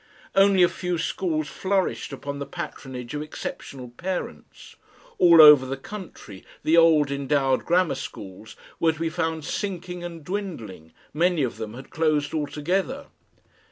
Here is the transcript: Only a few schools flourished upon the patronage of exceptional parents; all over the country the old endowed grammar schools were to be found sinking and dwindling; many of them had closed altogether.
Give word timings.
Only 0.33 0.63
a 0.63 0.67
few 0.67 0.97
schools 0.97 1.47
flourished 1.47 2.11
upon 2.11 2.39
the 2.39 2.47
patronage 2.47 3.13
of 3.13 3.21
exceptional 3.21 3.89
parents; 3.89 4.75
all 5.19 5.39
over 5.39 5.63
the 5.63 5.77
country 5.77 6.43
the 6.63 6.75
old 6.75 7.11
endowed 7.11 7.65
grammar 7.65 7.93
schools 7.93 8.55
were 8.79 8.93
to 8.93 8.99
be 8.99 9.09
found 9.11 9.45
sinking 9.45 10.03
and 10.03 10.23
dwindling; 10.23 10.91
many 11.13 11.43
of 11.43 11.57
them 11.57 11.75
had 11.75 11.91
closed 11.91 12.33
altogether. 12.33 13.09